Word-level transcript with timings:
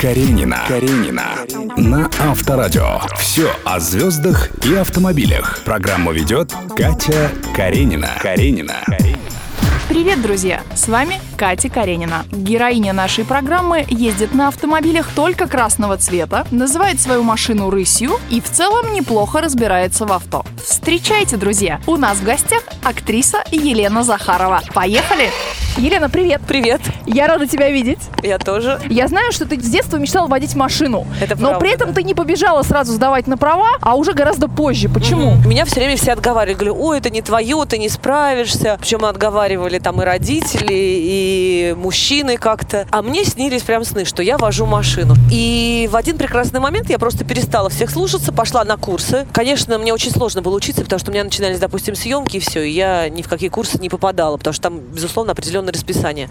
Каренина. 0.00 0.58
Каренина. 0.68 1.24
На 1.76 2.10
Авторадио. 2.20 3.00
Все 3.18 3.50
о 3.64 3.80
звездах 3.80 4.50
и 4.64 4.74
автомобилях. 4.74 5.60
Программу 5.64 6.12
ведет 6.12 6.52
Катя 6.76 7.30
Каренина. 7.56 8.10
Каренина. 8.20 8.84
Привет, 9.88 10.22
друзья! 10.22 10.62
С 10.74 10.88
вами 10.88 11.20
Катя 11.36 11.68
Каренина. 11.68 12.24
Героиня 12.32 12.92
нашей 12.92 13.24
программы 13.24 13.84
ездит 13.88 14.34
на 14.34 14.48
автомобилях 14.48 15.08
только 15.14 15.46
красного 15.46 15.96
цвета, 15.98 16.46
называет 16.50 17.00
свою 17.00 17.22
машину 17.22 17.70
рысью 17.70 18.18
и 18.30 18.40
в 18.40 18.50
целом 18.50 18.92
неплохо 18.92 19.40
разбирается 19.40 20.04
в 20.06 20.12
авто. 20.12 20.44
Встречайте, 20.62 21.36
друзья! 21.36 21.80
У 21.86 21.96
нас 21.96 22.18
в 22.18 22.24
гостях 22.24 22.62
актриса 22.82 23.44
Елена 23.50 24.02
Захарова. 24.02 24.62
Поехали! 24.74 25.30
Елена, 25.76 26.08
привет! 26.08 26.40
Привет! 26.46 26.80
Я 27.04 27.26
рада 27.26 27.48
тебя 27.48 27.68
видеть. 27.68 27.98
Я 28.22 28.38
тоже. 28.38 28.80
Я 28.88 29.08
знаю, 29.08 29.32
что 29.32 29.44
ты 29.44 29.60
с 29.60 29.68
детства 29.68 29.96
мечтала 29.96 30.28
водить 30.28 30.54
машину. 30.54 31.04
Это 31.20 31.34
Но 31.34 31.48
правда, 31.48 31.58
при 31.58 31.74
этом 31.74 31.88
да. 31.88 31.94
ты 31.94 32.02
не 32.04 32.14
побежала 32.14 32.62
сразу 32.62 32.92
сдавать 32.92 33.26
на 33.26 33.36
права, 33.36 33.70
а 33.80 33.96
уже 33.96 34.12
гораздо 34.12 34.48
позже. 34.48 34.88
Почему? 34.88 35.34
Меня 35.44 35.64
все 35.64 35.80
время 35.80 35.96
все 35.96 36.12
отговаривали. 36.12 36.54
Говорю, 36.54 36.76
ой, 36.80 36.98
это 36.98 37.10
не 37.10 37.22
твое, 37.22 37.64
ты 37.68 37.78
не 37.78 37.88
справишься. 37.88 38.76
Причем 38.80 39.04
отговаривали 39.04 39.80
там 39.80 40.00
и 40.00 40.04
родители, 40.04 40.68
и 40.70 41.74
мужчины 41.76 42.36
как-то. 42.36 42.86
А 42.90 43.02
мне 43.02 43.24
снились 43.24 43.62
прям 43.62 43.84
сны, 43.84 44.04
что 44.04 44.22
я 44.22 44.38
вожу 44.38 44.66
машину. 44.66 45.16
И 45.30 45.88
в 45.90 45.96
один 45.96 46.18
прекрасный 46.18 46.60
момент 46.60 46.88
я 46.88 47.00
просто 47.00 47.24
перестала 47.24 47.68
всех 47.68 47.90
слушаться, 47.90 48.32
пошла 48.32 48.64
на 48.64 48.76
курсы. 48.76 49.26
Конечно, 49.32 49.76
мне 49.78 49.92
очень 49.92 50.12
сложно 50.12 50.40
было 50.40 50.54
учиться, 50.54 50.82
потому 50.82 51.00
что 51.00 51.10
у 51.10 51.12
меня 51.14 51.24
начинались, 51.24 51.58
допустим, 51.58 51.96
съемки, 51.96 52.36
и 52.36 52.40
все, 52.40 52.62
и 52.62 52.70
я 52.70 53.08
ни 53.08 53.22
в 53.22 53.28
какие 53.28 53.48
курсы 53.48 53.78
не 53.78 53.88
попадала, 53.88 54.36
потому 54.36 54.54
что 54.54 54.62
там, 54.62 54.78
безусловно, 54.78 55.34
определенное 55.64 55.72
расписание. 55.72 56.28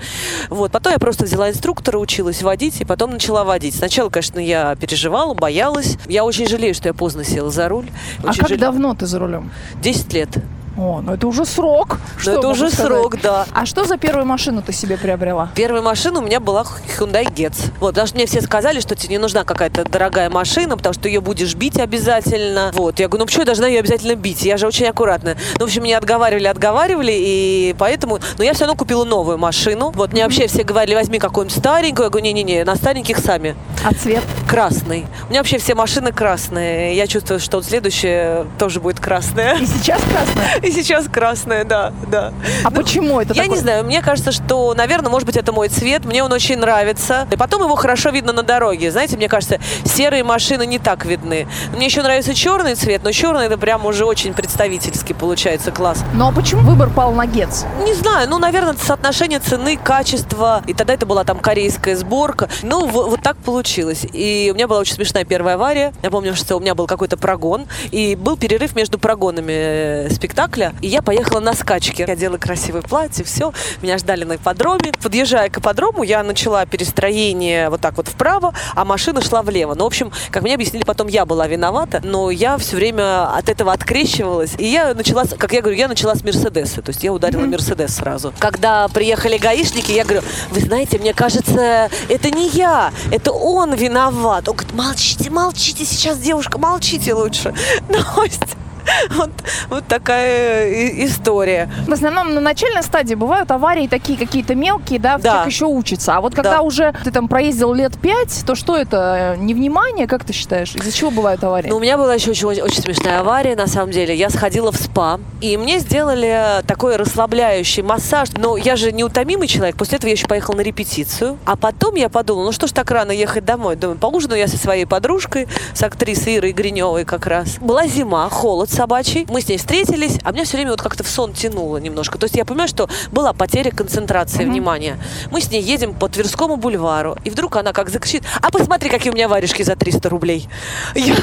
Вот. 0.49 0.71
Потом 0.71 0.93
я 0.93 0.99
просто 0.99 1.25
взяла 1.25 1.49
инструктора, 1.49 1.97
училась 1.97 2.41
водить, 2.41 2.81
и 2.81 2.85
потом 2.85 3.11
начала 3.11 3.43
водить. 3.43 3.75
Сначала, 3.75 4.09
конечно, 4.09 4.39
я 4.39 4.75
переживала, 4.75 5.33
боялась. 5.33 5.97
Я 6.07 6.23
очень 6.23 6.47
жалею, 6.47 6.73
что 6.73 6.87
я 6.89 6.93
поздно 6.93 7.23
села 7.23 7.49
за 7.51 7.67
руль. 7.67 7.89
А 8.19 8.29
Очень 8.29 8.39
как 8.39 8.49
жалею. 8.49 8.59
давно 8.59 8.95
ты 8.95 9.05
за 9.05 9.19
рулем? 9.19 9.51
10 9.81 10.13
лет. 10.13 10.29
О, 10.77 11.01
ну 11.01 11.13
это 11.13 11.27
уже 11.27 11.45
срок. 11.45 11.99
Но 12.15 12.21
Что 12.21 12.31
это 12.31 12.47
уже 12.47 12.69
сказать? 12.69 12.87
срок, 12.87 13.21
да. 13.21 13.45
А 13.53 13.65
что 13.65 13.85
за 13.85 13.97
первую 13.97 14.25
машину 14.25 14.61
ты 14.61 14.73
себе 14.73 14.97
приобрела? 14.97 15.49
Первая 15.55 15.81
машина 15.81 16.19
у 16.19 16.23
меня 16.23 16.39
была 16.39 16.63
Hyundai 16.97 17.25
Getz. 17.25 17.71
Вот, 17.79 17.89
потому 17.89 18.07
что 18.07 18.15
мне 18.17 18.25
все 18.25 18.41
сказали, 18.41 18.79
что 18.79 18.95
тебе 18.95 19.15
не 19.15 19.17
нужна 19.19 19.43
какая-то 19.43 19.83
дорогая 19.85 20.29
машина, 20.29 20.75
потому 20.75 20.93
что 20.93 21.07
ее 21.07 21.21
будешь 21.21 21.53
бить 21.55 21.77
обязательно. 21.79 22.71
Вот, 22.73 22.99
я 22.99 23.07
говорю, 23.07 23.21
ну 23.23 23.25
почему 23.27 23.41
я 23.41 23.45
должна 23.45 23.67
ее 23.67 23.79
обязательно 23.79 24.15
бить? 24.15 24.41
Я 24.43 24.57
же 24.57 24.65
очень 24.67 24.87
аккуратная. 24.87 25.37
Ну, 25.59 25.65
в 25.65 25.67
общем, 25.67 25.83
меня 25.83 25.97
отговаривали, 25.99 26.47
отговаривали, 26.47 27.13
и 27.15 27.75
поэтому... 27.77 28.19
Но 28.37 28.43
я 28.43 28.53
все 28.53 28.65
равно 28.65 28.75
купила 28.77 29.03
новую 29.03 29.37
машину. 29.37 29.91
Вот, 29.95 30.11
мне 30.11 30.23
вообще 30.23 30.47
все 30.47 30.63
говорили, 30.63 30.95
возьми 30.95 31.19
какую-нибудь 31.19 31.57
старенькую. 31.57 32.05
Я 32.05 32.09
говорю, 32.09 32.23
не-не-не, 32.25 32.63
на 32.63 32.75
стареньких 32.75 33.19
сами. 33.19 33.55
А 33.85 33.93
цвет? 33.93 34.23
Красный. 34.53 35.07
У 35.25 35.29
меня 35.31 35.39
вообще 35.39 35.57
все 35.57 35.73
машины 35.73 36.11
красные. 36.11 36.95
Я 36.95 37.07
чувствую, 37.07 37.39
что 37.39 37.57
вот 37.57 37.65
следующая 37.65 38.45
тоже 38.59 38.79
будет 38.79 38.99
красная. 38.99 39.57
И 39.57 39.65
сейчас 39.65 39.99
красная? 40.03 40.57
И 40.61 40.71
сейчас 40.71 41.07
красная, 41.07 41.63
да, 41.63 41.91
да. 42.05 42.31
А 42.63 42.69
почему 42.69 43.19
это 43.19 43.33
Я 43.33 43.41
такое? 43.41 43.57
не 43.57 43.59
знаю, 43.59 43.83
мне 43.83 44.03
кажется, 44.03 44.31
что, 44.31 44.75
наверное, 44.75 45.09
может 45.09 45.25
быть, 45.25 45.37
это 45.37 45.51
мой 45.51 45.69
цвет, 45.69 46.05
мне 46.05 46.23
он 46.23 46.31
очень 46.31 46.57
нравится. 46.57 47.27
И 47.31 47.35
потом 47.35 47.63
его 47.63 47.75
хорошо 47.75 48.11
видно 48.11 48.31
на 48.31 48.43
дороге. 48.43 48.91
Знаете, 48.91 49.17
мне 49.17 49.27
кажется, 49.27 49.57
серые 49.85 50.23
машины 50.23 50.67
не 50.67 50.77
так 50.77 51.03
видны. 51.05 51.47
Мне 51.75 51.87
еще 51.87 52.03
нравится 52.03 52.35
черный 52.35 52.75
цвет, 52.75 53.01
но 53.03 53.11
черный 53.11 53.47
это 53.47 53.57
прям 53.57 53.87
уже 53.87 54.05
очень 54.05 54.35
представительский 54.35 55.15
получается 55.15 55.71
класс. 55.71 56.03
Ну 56.13 56.27
а 56.27 56.31
почему 56.31 56.61
выбор 56.61 56.91
пал 56.91 57.11
на 57.13 57.25
Гетц? 57.25 57.63
Не 57.83 57.95
знаю, 57.95 58.29
ну, 58.29 58.37
наверное, 58.37 58.75
соотношение 58.79 59.39
цены, 59.39 59.77
качества. 59.77 60.61
И 60.67 60.75
тогда 60.75 60.93
это 60.93 61.07
была 61.07 61.23
там 61.23 61.39
корейская 61.39 61.95
сборка. 61.95 62.49
Ну, 62.61 62.85
вот 62.85 63.19
так 63.23 63.35
получилось. 63.37 64.05
И 64.13 64.42
у 64.51 64.55
меня 64.55 64.67
была 64.67 64.79
очень 64.79 64.95
смешная 64.95 65.25
первая 65.25 65.55
авария. 65.55 65.93
Я 66.01 66.09
помню, 66.09 66.35
что 66.35 66.57
у 66.57 66.59
меня 66.59 66.75
был 66.75 66.87
какой-то 66.87 67.17
прогон. 67.17 67.65
И 67.91 68.15
был 68.15 68.37
перерыв 68.37 68.75
между 68.75 68.99
прогонами 68.99 69.53
э, 69.53 70.09
спектакля. 70.09 70.73
И 70.81 70.87
я 70.87 71.01
поехала 71.01 71.39
на 71.39 71.53
скачке. 71.53 72.05
Я 72.07 72.15
делала 72.15 72.37
красивое 72.37 72.81
платье, 72.81 73.23
все. 73.23 73.53
Меня 73.81 73.97
ждали 73.97 74.23
на 74.23 74.35
ипподроме. 74.35 74.91
Подъезжая 75.01 75.49
к 75.49 75.57
ипподрому, 75.57 76.03
я 76.03 76.23
начала 76.23 76.65
перестроение 76.65 77.69
вот 77.69 77.81
так 77.81 77.97
вот 77.97 78.07
вправо, 78.07 78.53
а 78.75 78.85
машина 78.85 79.21
шла 79.21 79.41
влево. 79.41 79.75
Ну, 79.75 79.83
в 79.83 79.87
общем, 79.87 80.11
как 80.31 80.43
мне 80.43 80.55
объяснили, 80.55 80.83
потом 80.83 81.07
я 81.07 81.25
была 81.25 81.47
виновата, 81.47 82.01
но 82.03 82.31
я 82.31 82.57
все 82.57 82.75
время 82.75 83.35
от 83.35 83.49
этого 83.49 83.71
открещивалась. 83.71 84.53
И 84.57 84.65
я 84.65 84.93
начала, 84.93 85.25
как 85.25 85.53
я 85.53 85.61
говорю, 85.61 85.77
я 85.77 85.87
начала 85.87 86.15
с 86.15 86.23
Мерседеса. 86.23 86.81
То 86.81 86.89
есть 86.89 87.03
я 87.03 87.13
ударила 87.13 87.45
Мерседес 87.45 87.95
сразу. 87.95 88.33
Когда 88.39 88.87
приехали 88.87 89.37
гаишники, 89.37 89.91
я 89.91 90.03
говорю, 90.03 90.21
вы 90.51 90.61
знаете, 90.61 90.97
мне 90.97 91.13
кажется, 91.13 91.89
это 92.09 92.31
не 92.31 92.49
я, 92.49 92.91
это 93.11 93.31
он 93.31 93.73
виноват. 93.75 94.32
Он 94.37 94.55
говорит, 94.55 94.73
молчите, 94.73 95.29
молчите, 95.29 95.85
сейчас, 95.85 96.19
девушка, 96.19 96.57
молчите 96.57 97.13
лучше. 97.13 97.53
То 97.89 98.23
есть 98.23 98.55
вот, 99.11 99.29
вот 99.69 99.87
такая 99.87 100.69
и- 100.69 101.05
история. 101.05 101.69
В 101.87 101.93
основном 101.93 102.33
на 102.33 102.41
начальной 102.41 102.83
стадии 102.83 103.15
бывают 103.15 103.51
аварии 103.51 103.87
такие 103.87 104.17
какие-то 104.17 104.55
мелкие, 104.55 104.99
да, 104.99 105.17
Да. 105.17 105.29
человек 105.29 105.47
еще 105.47 105.65
учится. 105.65 106.15
А 106.15 106.21
вот 106.21 106.35
когда 106.35 106.57
Да. 106.57 106.61
уже 106.61 106.93
ты 107.03 107.11
там 107.11 107.27
проездил 107.27 107.73
лет 107.73 107.97
пять, 107.97 108.43
то 108.45 108.55
что 108.55 108.77
это? 108.77 109.35
Невнимание, 109.39 110.07
как 110.07 110.23
ты 110.25 110.33
считаешь? 110.33 110.75
Из-за 110.75 110.91
чего 110.91 111.11
бывают 111.11 111.43
аварии? 111.43 111.69
Ну, 111.69 111.77
у 111.77 111.79
меня 111.79 111.97
была 111.97 112.13
еще 112.15 112.31
очень, 112.31 112.47
очень, 112.47 112.61
очень 112.61 112.81
смешная 112.81 113.19
авария, 113.21 113.55
на 113.55 113.67
самом 113.67 113.91
деле. 113.91 114.15
Я 114.15 114.29
сходила 114.29 114.71
в 114.71 114.75
спа, 114.75 115.19
и 115.41 115.57
мне 115.57 115.79
сделали 115.79 116.61
такой 116.67 116.95
расслабляющий 116.95 117.83
массаж. 117.83 118.29
Но 118.37 118.57
я 118.57 118.75
же 118.75 118.91
неутомимый 118.91 119.47
человек. 119.47 119.75
После 119.77 119.97
этого 119.97 120.09
я 120.09 120.13
еще 120.13 120.27
поехала 120.27 120.55
на 120.55 120.61
репетицию. 120.61 121.37
А 121.45 121.55
потом 121.55 121.95
я 121.95 122.09
подумала, 122.09 122.45
ну 122.45 122.51
что 122.51 122.67
ж 122.67 122.71
так 122.71 122.89
рано 122.91 123.11
ехать 123.11 123.45
домой? 123.45 123.75
Думаю, 123.75 123.97
поужинаю 123.97 124.39
я 124.39 124.47
со 124.47 124.57
своей 124.57 124.85
подружкой, 124.85 125.47
с 125.73 125.81
актрисой 125.83 126.37
Ирой 126.37 126.51
Гриневой 126.51 127.05
как 127.05 127.25
раз. 127.27 127.57
Была 127.59 127.87
зима, 127.87 128.29
холод 128.29 128.69
собачий. 128.73 129.25
Мы 129.29 129.41
с 129.41 129.47
ней 129.47 129.57
встретились, 129.57 130.17
а 130.23 130.31
меня 130.31 130.43
все 130.43 130.57
время 130.57 130.71
вот 130.71 130.81
как-то 130.81 131.03
в 131.03 131.07
сон 131.07 131.33
тянуло 131.33 131.77
немножко. 131.77 132.17
То 132.17 132.25
есть 132.25 132.35
я 132.35 132.45
понимаю, 132.45 132.67
что 132.67 132.89
была 133.11 133.33
потеря 133.33 133.71
концентрации 133.71 134.45
внимания. 134.45 134.97
Мы 135.31 135.41
с 135.41 135.51
ней 135.51 135.61
едем 135.61 135.93
по 135.93 136.09
Тверскому 136.09 136.57
бульвару, 136.57 137.17
и 137.23 137.29
вдруг 137.29 137.55
она 137.55 137.71
как 137.73 137.89
закричит, 137.89 138.23
а 138.41 138.51
посмотри, 138.51 138.89
какие 138.89 139.11
у 139.11 139.15
меня 139.15 139.27
варежки 139.27 139.63
за 139.63 139.75
300 139.75 140.09
рублей. 140.09 140.49
Я, 140.95 141.15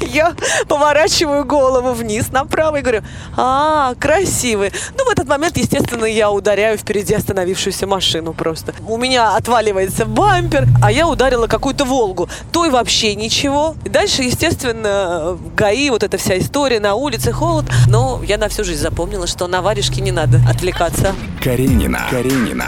я 0.00 0.34
поворачиваю 0.68 1.44
голову 1.44 1.92
вниз, 1.92 2.32
направо 2.32 2.76
и 2.78 2.82
говорю, 2.82 3.02
а, 3.36 3.94
красивые. 3.94 4.72
Ну, 4.98 5.04
в 5.04 5.08
этот 5.08 5.28
момент, 5.28 5.56
естественно, 5.56 6.04
я 6.04 6.30
ударяю 6.30 6.76
впереди 6.78 7.14
остановившуюся 7.14 7.86
машину 7.86 8.32
просто. 8.32 8.74
У 8.88 8.96
меня 8.96 9.36
отваливается 9.36 10.04
бампер, 10.04 10.66
а 10.82 10.90
я 10.90 11.06
ударила 11.06 11.46
какую-то 11.46 11.84
«Волгу». 11.84 12.28
Той 12.52 12.70
вообще 12.70 13.14
ничего. 13.14 13.76
И 13.84 13.88
дальше, 13.88 14.22
естественно, 14.22 15.38
ГАИ, 15.56 15.90
вот 15.90 16.02
эта 16.02 16.16
вся 16.18 16.38
история, 16.38 16.80
на 16.80 16.95
улице 16.96 17.32
холод. 17.32 17.66
Но 17.86 18.20
я 18.24 18.38
на 18.38 18.48
всю 18.48 18.64
жизнь 18.64 18.82
запомнила, 18.82 19.26
что 19.26 19.46
на 19.46 19.62
варежки 19.62 20.00
не 20.00 20.12
надо 20.12 20.40
отвлекаться. 20.48 21.14
Каренина. 21.42 22.06
Каренина. 22.10 22.66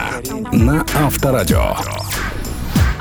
На 0.51 0.85
Авторадио. 0.95 1.75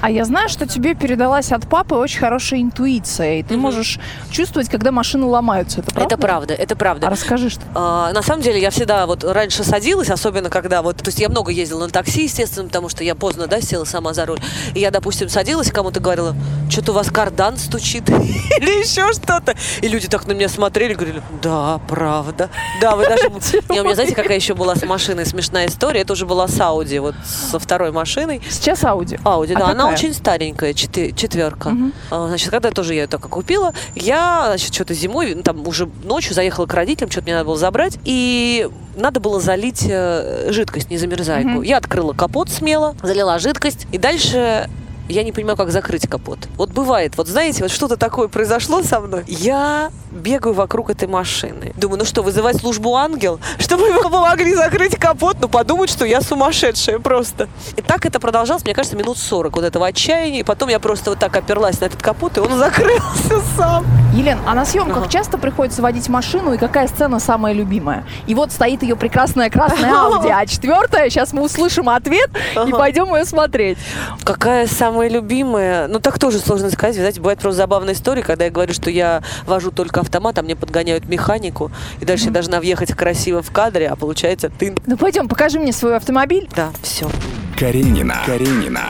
А 0.00 0.10
я 0.10 0.25
знаю, 0.25 0.48
что 0.48 0.66
тебе 0.66 0.94
передалась 0.94 1.50
от 1.53 1.69
папы 1.69 1.94
очень 1.97 2.20
хорошая 2.20 2.60
интуиция, 2.60 3.41
и 3.41 3.42
ты 3.42 3.54
Мгм. 3.54 3.62
можешь 3.62 3.98
чувствовать, 4.31 4.69
когда 4.69 4.92
машины 4.92 5.26
ломаются. 5.26 5.81
Это 5.81 5.91
правда? 5.92 6.14
Это 6.14 6.19
правда, 6.22 6.54
это 6.54 6.76
правда. 6.76 7.06
А 7.06 7.10
расскажи, 7.10 7.50
что. 7.50 7.62
А, 7.75 8.12
на 8.12 8.22
самом 8.22 8.42
деле 8.42 8.60
я 8.60 8.70
всегда 8.70 9.06
вот 9.06 9.25
раньше 9.25 9.64
садилась, 9.64 10.09
особенно 10.10 10.50
когда 10.50 10.82
вот, 10.82 10.98
то 10.98 11.09
есть 11.09 11.19
я 11.19 11.28
много 11.28 11.50
ездила 11.50 11.84
на 11.86 11.91
такси, 11.91 12.25
естественно, 12.25 12.66
потому 12.69 12.88
что 12.88 13.03
я 13.03 13.14
поздно, 13.14 13.47
да, 13.47 13.60
села 13.60 13.84
сама 13.84 14.14
за 14.14 14.26
руль. 14.26 14.38
И 14.75 14.81
я, 14.81 14.91
допустим, 14.91 15.28
садилась, 15.28 15.70
кому-то 15.72 16.00
говорила, 16.00 16.34
что-то 16.70 16.92
у 16.92 16.94
вас 16.94 17.09
кардан 17.10 17.56
стучит 17.56 18.09
или 18.10 18.80
еще 18.80 19.12
что-то. 19.12 19.54
И 19.82 19.88
люди 19.88 20.09
так 20.09 20.26
на 20.26 20.32
меня 20.32 20.48
смотрели, 20.48 20.94
говорили, 20.94 21.22
да, 21.42 21.80
правда. 21.88 22.50
Да, 22.80 22.94
вы 22.97 23.04
даже... 23.09 23.28
Не, 23.70 23.80
у 23.80 23.84
меня, 23.84 23.94
знаете, 23.94 24.15
какая 24.15 24.36
еще 24.36 24.54
была 24.54 24.76
с 24.76 24.84
машиной 24.84 25.26
смешная 25.26 25.66
история? 25.66 26.00
Это 26.03 26.12
уже 26.12 26.25
была 26.26 26.47
с 26.48 26.60
Ауди, 26.60 26.98
вот 26.98 27.15
со 27.25 27.59
второй 27.59 27.91
машиной. 27.91 28.41
Сейчас 28.48 28.84
Ауди. 28.84 29.19
Ауди, 29.25 29.54
А 29.54 29.59
да, 29.59 29.69
она 29.69 29.88
очень 29.93 30.15
старенькая, 30.15 30.75
четверка. 30.75 31.77
А, 32.10 32.28
Значит, 32.28 32.51
когда 32.51 32.71
тоже 32.71 32.95
я 32.95 33.03
ее 33.03 33.07
только 33.09 33.28
купила, 33.28 33.72
я, 33.95 34.45
значит, 34.48 34.74
что-то 34.74 34.95
зимой, 34.95 35.34
ну, 35.34 35.42
там 35.42 35.66
уже 35.66 35.89
ночью 36.04 36.34
заехала 36.34 36.66
к 36.66 36.74
родителям, 36.74 37.10
что-то 37.10 37.24
мне 37.24 37.34
надо 37.34 37.47
было 37.47 37.57
забрать, 37.57 37.98
и 38.04 38.68
надо 38.97 39.21
было 39.21 39.41
залить 39.41 39.86
э, 39.89 40.48
жидкость, 40.51 40.91
не 40.91 40.98
замерзайку. 40.98 41.48
Мгм. 41.48 41.62
Я 41.62 41.78
открыла 41.78 42.12
капот 42.12 42.51
смело, 42.51 42.95
залила 43.03 43.39
жидкость, 43.39 43.86
и 43.92 43.98
дальше 43.98 44.68
я 45.09 45.22
не 45.22 45.33
понимаю, 45.33 45.57
как 45.57 45.71
закрыть 45.71 46.07
капот. 46.07 46.49
Вот 46.57 46.71
бывает, 46.71 47.16
вот 47.16 47.28
знаете, 47.28 47.63
вот 47.63 47.71
что-то 47.71 47.97
такое 47.97 48.28
произошло 48.28 48.83
со 48.83 49.01
мной. 49.01 49.25
Я 49.27 49.91
бегаю 50.10 50.55
вокруг 50.55 50.91
этой 50.91 51.09
машины. 51.09 51.72
Думаю, 51.77 51.99
ну 51.99 52.05
что, 52.05 52.22
вызывать 52.22 52.57
службу 52.59 52.95
ангел, 52.97 53.41
чтобы 53.59 53.91
вы 53.91 54.03
помогли 54.03 54.55
закрыть 54.55 54.97
капот? 54.97 55.37
Ну, 55.41 55.49
подумать, 55.49 55.91
что 55.91 56.05
я 56.05 56.21
сумасшедшая 56.21 56.99
просто. 56.99 57.49
И 57.77 57.83
так 57.83 58.07
это 58.07 58.21
продолжалось, 58.21 58.65
мне 58.65 58.75
кажется, 58.75 58.97
минут 58.97 59.19
40 59.19 59.57
вот 59.57 59.65
этого 59.65 59.87
отчаяния. 59.87 60.41
И 60.41 60.45
потом 60.45 60.69
я 60.69 60.78
просто 60.78 61.10
вот 61.10 61.19
так 61.19 61.34
оперлась 61.37 61.81
на 61.81 61.87
этот 61.87 62.03
капот, 62.03 62.37
и 62.37 62.41
он 62.41 62.59
закрылся 62.59 63.41
сам. 63.57 63.87
Елен, 64.18 64.38
а 64.47 64.54
на 64.54 64.65
съемках 64.65 64.97
Ага. 65.04 65.09
часто 65.09 65.38
приходится 65.38 65.80
водить 65.80 66.09
машину, 66.09 66.53
и 66.53 66.59
какая 66.59 66.88
сцена 66.88 67.20
самая 67.20 67.53
любимая? 67.54 68.04
И 68.26 68.34
вот 68.34 68.50
стоит 68.50 68.82
ее 68.82 68.97
прекрасная 68.97 69.48
красная 69.48 69.92
Ауди, 70.03 70.28
а 70.28 70.44
четвертая, 70.44 71.09
сейчас 71.09 71.32
мы 71.32 71.42
услышим 71.42 71.88
ответ 71.88 72.28
и 72.54 72.59
Ага. 72.59 72.76
пойдем 72.76 73.15
ее 73.15 73.24
смотреть. 73.24 73.78
Какая 74.24 74.66
самая 74.66 75.09
любимое, 75.09 75.86
ну 75.86 76.00
так 76.00 76.18
тоже 76.18 76.41
сложно 76.41 76.68
сказать. 76.70 76.97
Вы 76.97 77.03
знаете, 77.03 77.20
бывает 77.20 77.38
просто 77.38 77.59
забавная 77.59 77.94
история, 77.94 78.22
когда 78.24 78.47
я 78.47 78.50
говорю, 78.50 78.74
что 78.74 78.91
я 78.91 79.22
вожу 79.47 79.70
только 79.70 80.00
автомат, 80.00 80.36
а 80.38 80.42
мне 80.42 80.56
подгоняют 80.56 81.09
механику, 81.09 81.71
и 82.00 82.04
дальше 82.04 82.24
я 82.26 82.30
должна 82.32 82.59
въехать 82.59 82.92
красиво 82.94 83.41
в 83.41 83.53
кадре, 83.53 83.88
а 83.88 83.94
получается 83.94 84.50
ты... 84.50 84.74
Ну 84.86 84.97
пойдем, 84.97 85.28
покажи 85.28 85.60
мне 85.60 85.72
свой 85.72 85.97
автомобиль. 85.97 86.48
Да, 86.56 86.71
все. 86.82 87.09
Каренина. 87.56 88.16
Каренина. 88.26 88.82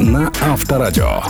На 0.00 0.32
Авторадио. 0.52 1.22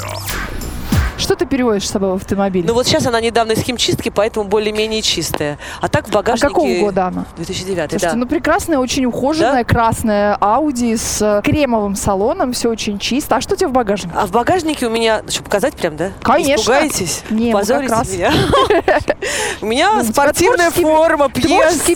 Что 1.23 1.37
ты 1.37 1.47
переводишь 1.47 1.87
с 1.87 1.91
собой 1.93 2.11
в 2.11 2.15
автомобиль? 2.15 2.65
Ну 2.67 2.75
вот 2.75 2.85
сейчас 2.85 3.07
она 3.07 3.21
недавно 3.21 3.53
из 3.53 3.63
химчистки, 3.63 4.09
поэтому 4.09 4.49
более-менее 4.49 5.03
чистая. 5.03 5.57
А 5.81 5.89
так 5.89 6.07
в 6.07 6.11
а 6.11 6.15
багажнике... 6.15 6.49
какого 6.49 6.75
года 6.81 7.07
она? 7.07 7.27
2009, 7.37 7.91
Слушайте, 7.91 8.09
да. 8.09 8.17
ну 8.17 8.27
прекрасная, 8.27 8.79
очень 8.79 9.05
ухоженная, 9.07 9.63
красная 9.63 10.37
Ауди 10.41 10.97
с 10.97 11.23
э, 11.23 11.41
кремовым 11.45 11.95
салоном, 11.95 12.53
все 12.53 12.71
очень 12.71 12.99
чисто. 12.99 13.37
А 13.37 13.41
что 13.41 13.55
у 13.55 13.57
тебя 13.57 13.69
в 13.69 13.73
багажнике? 13.73 14.13
А 14.17 14.27
в 14.27 14.33
багажнике 14.33 14.89
у 14.89 14.91
меня... 14.91 15.23
Что, 15.29 15.45
показать 15.45 15.75
прям, 15.75 15.97
да? 15.97 16.11
Конечно. 16.23 16.61
Испугаетесь? 16.61 17.23
Не, 17.31 17.53
ну 17.53 17.59
Позорите 17.59 17.93
раз. 17.93 18.13
меня? 18.13 18.33
У 19.61 19.67
меня 19.67 19.93
Ну, 19.95 20.05
спортивная 20.05 20.71
форма, 20.71 21.29
пьесы, 21.29 21.95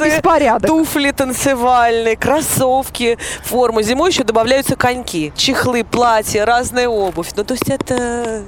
туфли 0.64 1.10
танцевальные, 1.10 2.16
кроссовки, 2.16 3.18
форма. 3.42 3.82
Зимой 3.82 4.10
еще 4.10 4.22
добавляются 4.22 4.76
коньки, 4.76 5.32
чехлы, 5.36 5.82
платья, 5.82 6.44
разная 6.44 6.88
обувь. 6.88 7.30
Ну, 7.34 7.42
то 7.42 7.54
есть 7.54 7.68
это 7.68 8.44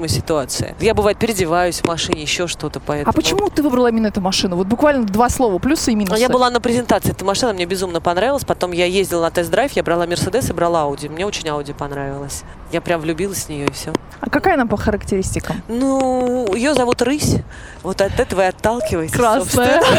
непредсказуемая 0.00 0.08
ситуация. 0.08 0.74
Я, 0.80 0.94
бывает, 0.94 1.18
переодеваюсь 1.18 1.80
в 1.80 1.86
машине, 1.86 2.22
еще 2.22 2.46
что-то, 2.46 2.80
поэтому... 2.80 3.10
А 3.10 3.12
почему 3.12 3.48
ты 3.50 3.62
выбрала 3.62 3.88
именно 3.88 4.08
эту 4.08 4.20
машину? 4.20 4.56
Вот 4.56 4.66
буквально 4.66 5.06
два 5.06 5.28
слова, 5.28 5.58
плюсы 5.58 5.92
и 5.92 5.94
минусы. 5.94 6.20
Я 6.20 6.28
была 6.28 6.50
на 6.50 6.60
презентации 6.60 7.10
этой 7.12 7.24
машины, 7.24 7.52
мне 7.52 7.66
безумно 7.66 8.00
понравилась. 8.00 8.44
Потом 8.44 8.72
я 8.72 8.86
ездила 8.86 9.22
на 9.22 9.30
тест-драйв, 9.30 9.72
я 9.72 9.82
брала 9.82 10.06
Мерседес 10.06 10.50
и 10.50 10.52
брала 10.52 10.82
Ауди. 10.82 11.08
Мне 11.08 11.26
очень 11.26 11.48
Ауди 11.48 11.72
понравилась. 11.72 12.42
Я 12.72 12.80
прям 12.80 13.00
влюбилась 13.00 13.44
в 13.44 13.48
нее 13.48 13.66
и 13.66 13.72
все. 13.72 13.92
А 14.20 14.28
какая 14.28 14.54
она 14.54 14.66
по 14.66 14.76
характеристикам? 14.76 15.62
Ну, 15.68 16.54
ее 16.54 16.74
зовут 16.74 17.02
Рысь. 17.02 17.36
Вот 17.82 18.00
от 18.00 18.20
этого 18.20 18.42
и 18.42 18.44
отталкиваетесь. 18.46 19.16
Красная. 19.16 19.82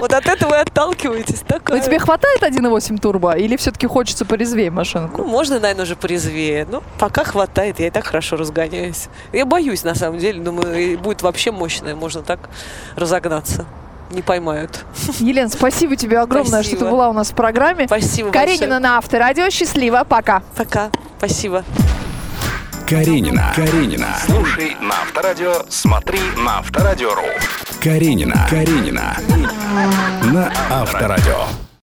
Вот 0.00 0.12
от 0.12 0.26
этого 0.26 0.54
и 0.54 0.58
отталкиваетесь. 0.58 1.42
Но 1.68 1.78
тебе 1.78 1.98
хватает 1.98 2.42
1.8 2.42 2.98
турбо 2.98 3.32
или 3.32 3.56
все-таки 3.56 3.86
хочется 3.86 4.24
порезвее 4.24 4.70
Ну, 4.70 4.76
машинку? 4.76 5.24
можно, 5.24 5.58
наверное, 5.58 5.84
уже 5.84 5.96
порезвее. 5.96 6.66
Ну, 6.70 6.82
пока 6.98 7.24
хватает, 7.24 7.80
я 7.80 7.88
и 7.88 7.90
так 7.90 8.06
хорошо 8.06 8.36
разгоняюсь. 8.76 9.08
Я 9.32 9.46
боюсь, 9.46 9.84
на 9.84 9.94
самом 9.94 10.18
деле. 10.18 10.40
Думаю, 10.40 10.98
будет 10.98 11.22
вообще 11.22 11.50
мощная, 11.50 11.94
можно 11.94 12.22
так 12.22 12.48
разогнаться. 12.96 13.66
Не 14.10 14.22
поймают. 14.22 14.84
Елена, 15.18 15.48
спасибо 15.48 15.96
тебе 15.96 16.20
огромное, 16.20 16.62
что 16.62 16.70
ты 16.72 16.76
Спасибо. 16.76 16.90
была 16.90 17.08
у 17.08 17.12
нас 17.12 17.30
в 17.30 17.34
программе. 17.34 17.86
Спасибо 17.86 18.30
Каренина 18.30 18.58
большое. 18.60 18.78
на 18.78 18.98
Авторадио. 18.98 19.50
Счастливо. 19.50 20.04
Пока. 20.08 20.42
Пока. 20.56 20.90
Спасибо. 21.18 21.64
Каренина. 22.88 23.52
Каренина. 23.56 24.14
Слушай 24.24 24.76
на 24.80 24.94
Авторадио, 25.02 25.64
смотри 25.68 26.20
на 26.36 26.58
Авторадио.ру. 26.58 27.22
Каренина. 27.82 28.46
Каренина. 28.48 29.16
На 30.22 30.52
Авторадио. 30.70 31.65